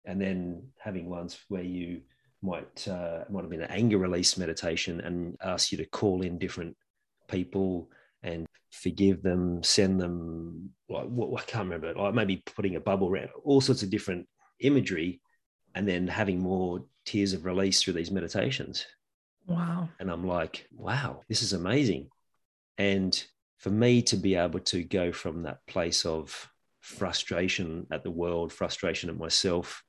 [0.05, 2.01] And then having ones where you
[2.41, 6.37] might uh, might have been an anger release meditation and ask you to call in
[6.37, 6.75] different
[7.27, 7.89] people
[8.21, 13.09] and forgive them, send them like what I can't remember, like maybe putting a bubble
[13.09, 14.27] around all sorts of different
[14.59, 15.21] imagery,
[15.73, 18.85] and then having more tears of release through these meditations.
[19.47, 19.89] Wow.
[19.99, 22.09] And I'm like, wow, this is amazing.
[22.77, 23.23] And
[23.59, 26.49] for me to be able to go from that place of
[26.85, 29.83] frustration at the world, frustration at myself,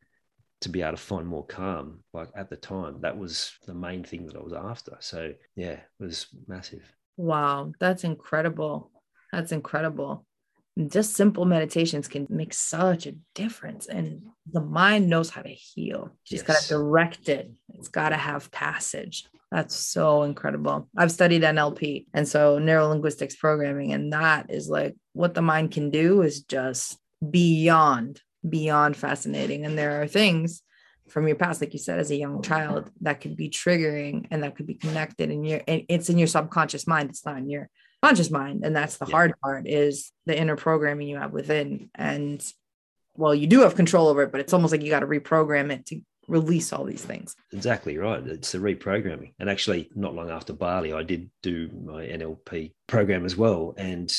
[0.63, 4.03] to be able to find more calm, like at the time, that was the main
[4.03, 4.97] thing that I was after.
[5.01, 6.91] So, yeah, it was massive.
[7.19, 7.73] Wow.
[7.79, 8.91] That's incredible.
[9.31, 10.25] That's incredible.
[10.89, 13.87] Just simple meditations can make such a difference.
[13.87, 16.11] And the mind knows how to heal.
[16.25, 17.51] You just got to direct it.
[17.75, 19.27] It's got to have passage.
[19.51, 20.89] That's so incredible.
[20.97, 25.71] I've studied NLP and so neuro linguistics programming, and that is like what the mind
[25.71, 26.99] can do is just
[27.31, 29.65] beyond, beyond fascinating.
[29.65, 30.63] And there are things
[31.09, 34.43] from your past, like you said, as a young child, that could be triggering and
[34.43, 35.31] that could be connected.
[35.31, 37.11] And your it's in your subconscious mind.
[37.11, 37.69] It's not in your
[38.03, 38.65] conscious mind.
[38.65, 39.13] And that's the Yeah.
[39.13, 41.91] hard part is the inner programming you have within.
[41.95, 42.45] And
[43.15, 45.71] well, you do have control over it, but it's almost like you got to reprogram
[45.71, 47.35] it to release all these things.
[47.53, 48.27] Exactly right.
[48.27, 49.33] It's the reprogramming.
[49.39, 53.75] And actually, not long after Bali, I did do my NLP program as well.
[53.77, 54.13] And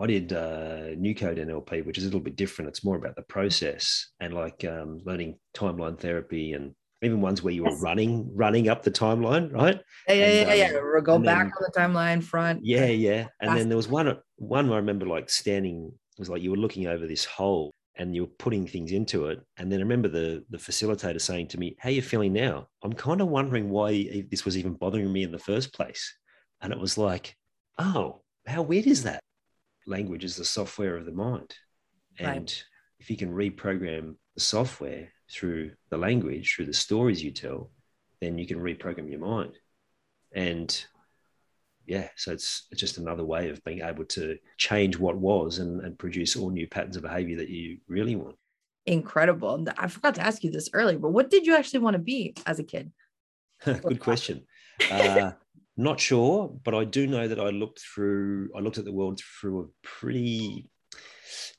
[0.00, 2.68] I did uh, New Code NLP, which is a little bit different.
[2.68, 6.72] It's more about the process and like um, learning timeline therapy and
[7.02, 7.82] even ones where you were Yes.
[7.82, 9.80] running, running up the timeline, right?
[10.08, 10.78] Yeah, yeah, And, yeah, yeah.
[10.78, 12.60] um, go back then- on the timeline front.
[12.64, 13.26] Yeah, yeah.
[13.40, 15.86] And then there was one, one I remember like standing.
[16.16, 19.40] It was like you were looking over this hole and you're putting things into it.
[19.58, 22.68] And then I remember the the facilitator saying to me, "How are you feeling now?"
[22.82, 26.14] I'm kind of wondering why this was even bothering me in the first place.
[26.60, 27.36] And it was like,
[27.78, 29.20] oh, how weird is that?
[29.86, 31.54] Language is the software of the mind,
[32.20, 32.36] Right.
[32.36, 32.64] and
[33.00, 37.72] if you can reprogram the software through the language, through the stories you tell,
[38.20, 39.58] then you can reprogram your mind.
[40.32, 40.86] And
[41.86, 45.80] yeah, so it's, it's just another way of being able to change what was and,
[45.80, 48.36] and produce all new patterns of behavior that you really want.
[48.86, 49.54] Incredible.
[49.54, 52.02] And I forgot to ask you this earlier, but what did you actually want to
[52.02, 52.92] be as a kid?
[53.64, 54.44] Good question.
[54.90, 55.32] Uh,
[55.76, 59.20] not sure, but I do know that I looked through, I looked at the world
[59.20, 60.68] through a pretty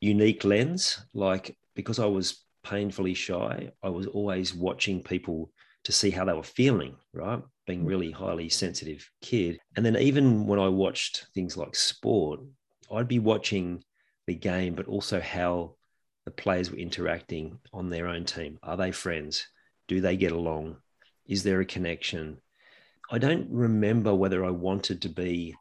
[0.02, 1.06] unique lens.
[1.14, 5.52] Like because I was painfully shy, I was always watching people
[5.86, 7.42] to see how they were feeling, right?
[7.66, 7.88] Being hmm.
[7.88, 9.60] really highly sensitive kid.
[9.76, 12.42] And then even when I watched things like sport,
[12.92, 13.84] I'd be watching
[14.28, 15.76] the game, but also how
[16.26, 18.58] the players were interacting on their own team.
[18.64, 19.48] Are they friends?
[19.88, 20.78] Do they get along?
[21.26, 22.40] Is there a connection?
[23.12, 25.56] I don't remember whether I wanted to be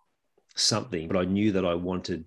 [0.54, 2.26] something, but I knew that I wanted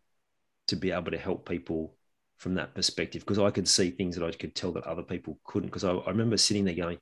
[0.67, 1.95] to be able to help people
[2.37, 5.39] from that perspective because I could see things that I could tell that other people
[5.43, 5.69] couldn't.
[5.69, 6.99] Because I, I remember sitting there going,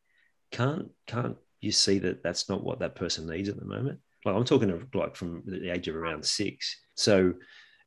[0.51, 4.35] "Can't can't you see that that's not what that person needs at the moment?" Like
[4.35, 6.79] I'm talking of like from the age of around six.
[6.95, 7.33] So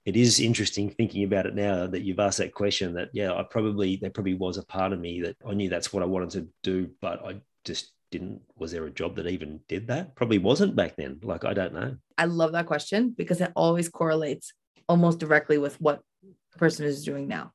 [0.04, 2.94] it is interesting thinking about it now that you've asked that question.
[2.94, 5.92] That yeah, I probably there probably was a part of me that I knew that's
[5.92, 9.58] what I wanted to do, but I just didn't was there a job that even
[9.68, 13.40] did that probably wasn't back then like i don't know I love that question because
[13.40, 14.52] it always correlates
[14.88, 17.52] almost directly with what the person is doing now.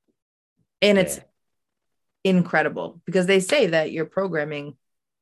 [0.82, 1.20] And it's
[2.24, 4.76] incredible because they say that your programming,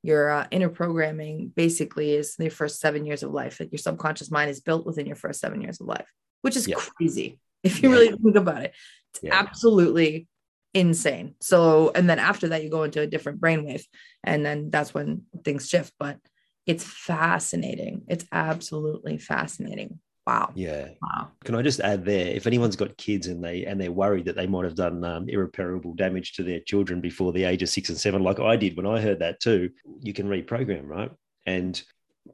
[0.04, 3.60] your uh, inner programming basically is the first seven years of life.
[3.60, 6.08] Like your subconscious mind is built within your first seven years of life,
[6.42, 6.76] which is Yeah.
[6.76, 7.96] crazy if you Yeah.
[7.96, 8.74] really think about it.
[9.14, 9.38] It's Yeah.
[9.38, 10.28] absolutely
[10.74, 11.36] insane.
[11.42, 13.84] So, and then after that, you go into a different brainwave,
[14.24, 15.94] and then that's when things shift.
[16.00, 16.18] But
[16.66, 18.04] it's fascinating.
[18.08, 20.00] It's absolutely fascinating.
[20.30, 20.52] Wow.
[20.56, 21.32] yeah Wow.
[21.44, 24.36] can i just add there if anyone's got kids and they and they're worried that
[24.36, 27.90] they might have done um, irreparable damage to their children before the age of six
[27.90, 29.70] and seven like i did when i heard that too
[30.02, 31.12] you can reprogram right
[31.46, 31.82] and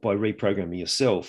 [0.02, 1.26] by reprogramming yourself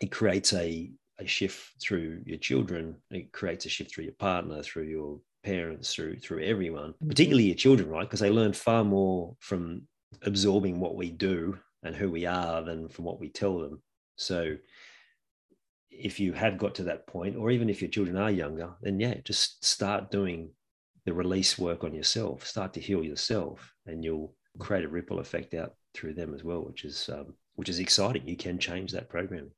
[0.00, 4.62] it creates a a shift through your children it creates a shift through your partner
[4.62, 7.08] through your parents through through everyone Mhm.
[7.08, 9.86] particularly your children right because they learn far more from
[10.22, 13.82] absorbing what we do and who we are than from what we tell them
[14.16, 14.56] so
[15.98, 18.98] if you have got to that point or even if your children are younger then
[19.00, 20.50] yeah just start doing
[21.04, 25.54] the release work on yourself start to heal yourself and you'll create a ripple effect
[25.54, 29.08] out through them as well which is um, which is exciting you can change that
[29.08, 29.50] programming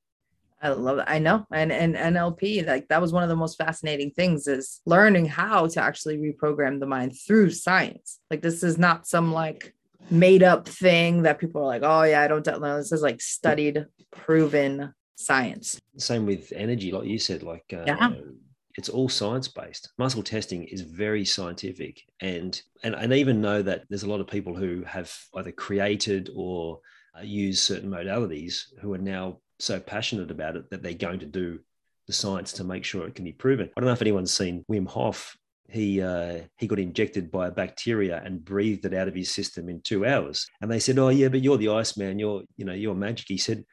[0.60, 1.04] I love it.
[1.06, 1.46] I know.
[1.52, 5.68] And and NLP, like that was one of the most fascinating things is learning how
[5.68, 8.18] to actually reprogram the mind through science.
[8.30, 9.72] Like this is not some like
[10.10, 12.76] made up thing that people are like, oh yeah, I don't know.
[12.76, 15.80] This is like studied, proven science.
[15.96, 18.12] same with energy like you said like uh, Yeah.
[18.76, 23.60] it's all science based muscle testing is very scientific and, and and I even know
[23.62, 26.80] that there's a lot of people who have either created or
[27.18, 31.26] uh, use certain modalities who are now so passionate about it that they're going to
[31.26, 31.58] do
[32.06, 33.68] the science to make sure it can be proven.
[33.76, 35.36] I don't know if anyone's seen wim hof.
[35.68, 39.68] He uh, he got injected by a bacteria and breathed it out of his system
[39.68, 40.46] in two hours.
[40.62, 42.18] And they said oh yeah but you're the iceman.
[42.18, 43.26] You're you know you're magic.
[43.28, 43.64] He said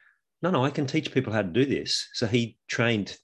[0.46, 2.08] no, no, I can teach people how to do this.
[2.12, 3.16] So he trained,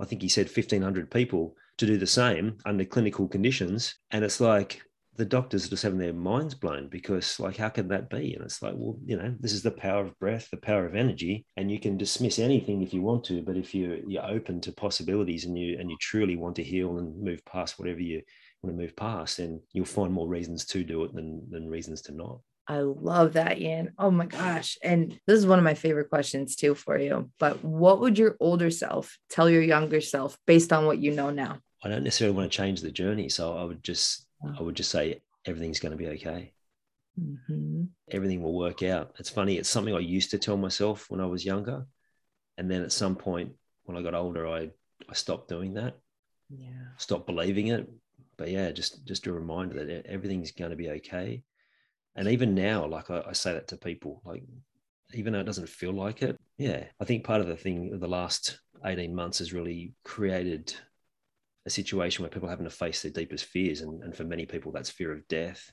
[0.00, 3.96] I think he said 1,500 people to do the same under clinical conditions.
[4.10, 4.80] And it's like
[5.16, 8.32] the doctors are just having their minds blown because, like, how can that be?
[8.32, 10.94] And it's like, well, you know, this is the power of breath, the power of
[10.94, 13.42] energy, and you can dismiss anything if you want to.
[13.42, 16.96] But if you you're open to possibilities and you and you truly want to heal
[16.96, 18.22] and move past whatever you
[18.62, 22.00] want to move past, then you'll find more reasons to do it than than reasons
[22.02, 22.40] to not.
[22.66, 23.92] I love that, Ian.
[23.98, 24.78] Oh my gosh.
[24.82, 27.30] And this is one of my favorite questions too for you.
[27.38, 31.30] But what would your older self tell your younger self based on what you know
[31.30, 31.58] now?
[31.82, 33.28] I don't necessarily want to change the journey.
[33.28, 34.26] So I would just
[34.58, 36.52] I would just say everything's going to be okay.
[37.20, 37.88] Mhm.
[38.10, 39.14] Everything will work out.
[39.18, 39.58] It's funny.
[39.58, 41.86] It's something I used to tell myself when I was younger,
[42.56, 43.52] and then at some point
[43.84, 44.70] when I got older, I
[45.08, 45.98] I stopped doing that,
[46.48, 46.92] Yeah.
[46.98, 47.90] stopped believing it.
[48.36, 51.42] But yeah, just just a reminder that everything's going to be okay.
[52.16, 54.42] And even now, like I, I say that to people, like
[55.14, 58.08] even though it doesn't feel like it, yeah, I think part of the thing the
[58.08, 60.74] last eighteen months has really created
[61.66, 64.46] a situation where people are having to face their deepest fears, and, and for many
[64.46, 65.72] people, that's fear of death.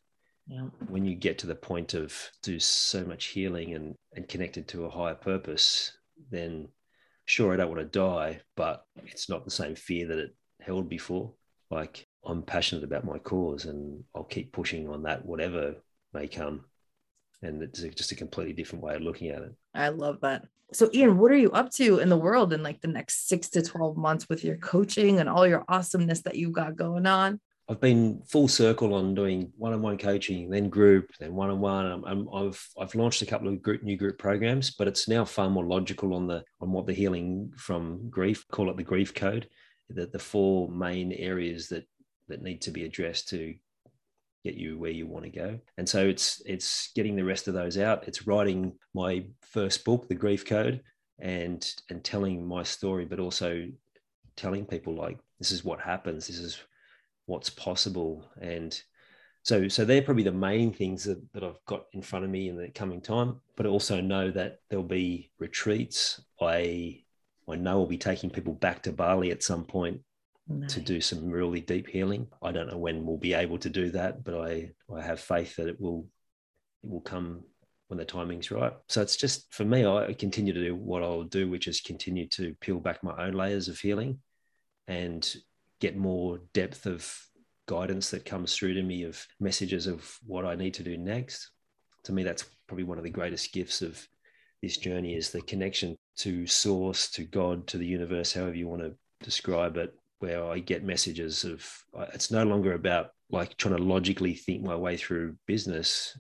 [0.50, 0.68] Yeah.
[0.88, 4.86] when you get to the point of do so much healing and and connected to
[4.86, 5.92] a higher purpose
[6.32, 6.70] then
[7.26, 10.88] sure i don't want to die but it's not the same fear that it held
[10.88, 11.34] before.
[11.70, 15.76] Like i'm passionate about my cause and i'll keep pushing on that whatever
[16.14, 16.66] may come
[17.42, 20.46] and it's just a completely different way of looking at it I love that.
[20.74, 23.48] So, Ian, what are you up to in the world in like the next six
[23.50, 27.40] to 12 months with your coaching and all your awesomeness that you've got going on?
[27.70, 32.04] I've been full circle on doing one-on-one coaching, then group, then one-on-one.
[32.06, 35.50] I'm, I've I've launched a couple of group, new group programs, but it's now far
[35.50, 38.46] more logical on the on what the healing from grief.
[38.52, 39.50] Call it the grief code.
[39.90, 41.86] The the four main areas that
[42.30, 43.54] that need to be addressed to
[44.48, 45.60] get you where you want to go.
[45.78, 48.08] And so it's it's getting the rest of those out.
[48.08, 50.82] It's writing my first book, The Grief Code,
[51.20, 53.68] and and telling my story, but also
[54.36, 56.28] telling people like this is what happens.
[56.28, 56.60] This is
[57.28, 58.82] what's possible and
[59.44, 62.50] so so they're probably the main things that, that i've got in front of me
[62.50, 67.00] in the coming time but also know that there'll be retreats i
[67.50, 70.00] i know we'll be taking people back to bali at some point
[70.48, 70.74] nice.
[70.74, 73.90] to do some really deep healing i don't know when we'll be able to do
[73.92, 76.08] that but i i have faith that it will
[76.84, 77.44] it will come
[77.88, 78.74] when the timing's right.
[78.90, 82.28] So it's just for me, I continue to do what I'll do, which is continue
[82.30, 84.20] to peel back my own layers of healing
[84.88, 85.36] and
[85.80, 87.10] get more depth of
[87.68, 91.52] guidance that comes through to me of messages of what I need to do next.
[92.04, 94.06] To me, that's probably one of the greatest gifts of
[94.62, 98.82] this journey is the connection to source, to God, to the universe, however you want
[98.82, 101.66] to describe it, where I get messages of
[102.14, 106.18] it's no longer about like trying to logically think my way through business,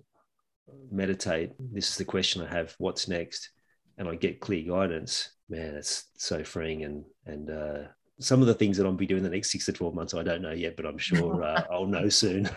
[0.91, 1.51] meditate.
[1.59, 3.49] This is the question I have what's next?
[3.97, 5.31] And I get clear guidance.
[5.49, 7.79] Man, it's so freeing and, and, uh,
[8.19, 10.23] some of the things that I'll be doing the next six to 12 months, I
[10.23, 12.49] don't know yet, but I'm sure uh, I'll know soon.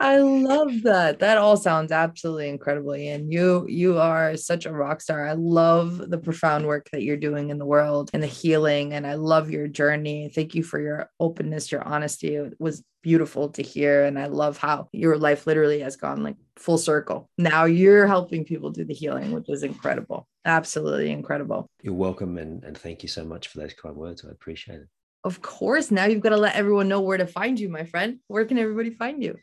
[0.00, 1.18] I love that.
[1.18, 2.92] That all sounds absolutely incredible.
[2.92, 5.26] And you you are such a rock star.
[5.26, 8.92] I love the profound work that you're doing in the world and the healing.
[8.92, 10.30] And I love your journey.
[10.32, 12.36] Thank you for your openness, your honesty.
[12.36, 14.04] It was beautiful to hear.
[14.04, 17.28] And I love how your life literally has gone like full circle.
[17.36, 20.28] Now you're helping people do the healing, which is incredible.
[20.44, 21.66] Absolutely incredible.
[21.82, 22.38] You're welcome.
[22.38, 24.24] And, and thank you so much for those kind words.
[24.24, 24.88] I appreciate it.
[25.24, 25.90] Of course.
[25.90, 28.20] Now you've got to let everyone know where to find you, my friend.
[28.28, 29.36] Where can everybody find you?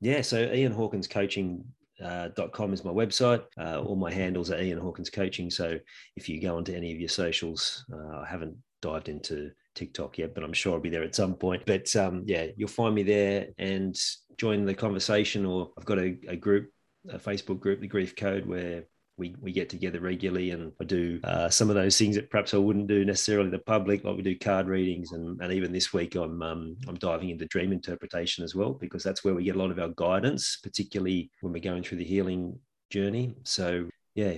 [0.00, 1.64] Yeah, so Ian Hawkins Coaching
[2.02, 3.42] uh, .com is my website.
[3.58, 5.50] Uh, all my handles are Ian Hawkins Coaching.
[5.50, 5.78] So
[6.16, 10.34] if you go onto any of your socials, uh, I haven't dived into TikTok yet,
[10.34, 11.64] but I'm sure I'll be there at some point.
[11.66, 13.98] But um, yeah, you'll find me there and
[14.36, 15.44] join the conversation.
[15.44, 16.70] Or I've got a, a group,
[17.08, 18.84] a Facebook group, the Grief Code, where
[19.18, 22.54] we, we get together regularly and I do uh, some of those things that perhaps
[22.54, 25.12] I wouldn't do necessarily the public, like we do card readings.
[25.12, 29.02] And, and even this week, I'm, um, I'm diving into dream interpretation as well, because
[29.02, 32.04] that's where we get a lot of our guidance, particularly when we're going through the
[32.04, 32.58] healing
[32.90, 33.34] journey.
[33.42, 34.34] So, yeah,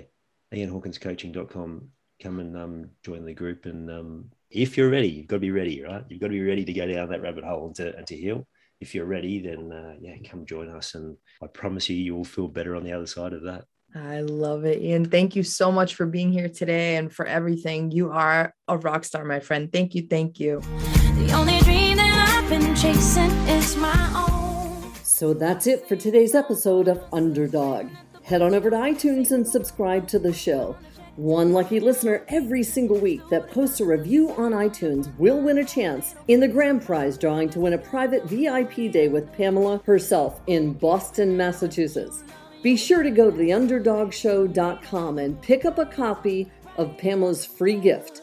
[0.53, 1.89] ianhawkinscoaching.com.
[2.23, 3.67] Come and um, join the group.
[3.67, 6.05] And um, if you're ready, you've got to be ready, right?
[6.09, 8.17] You've got to be ready to go down that rabbit hole and to, and to
[8.17, 8.47] heal
[8.81, 12.25] if you're ready, then uh, yeah, come join us, and I promise you, you will
[12.25, 13.65] feel better on the other side of that.
[13.95, 14.81] I love it.
[14.81, 17.91] Ian, thank you so much for being here today and for everything.
[17.91, 19.73] You are a rock star, my friend.
[19.73, 20.07] Thank you.
[20.09, 20.61] Thank you.
[20.61, 24.95] The only dream that I've been chasing is my own.
[25.03, 27.89] So that's it for today's episode of Underdog.
[28.23, 30.77] Head on over to iTunes and subscribe to the show.
[31.17, 35.65] One lucky listener every single week that posts a review on iTunes will win a
[35.65, 40.41] chance in the grand prize drawing to win a private VIP day with Pamela herself
[40.47, 42.23] in Boston, Massachusetts.
[42.63, 48.23] Be sure to go to theunderdogshow.com and pick up a copy of Pamela's free gift.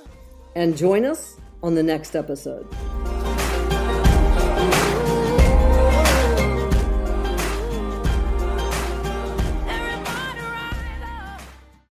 [0.56, 2.68] And join us on the next episode.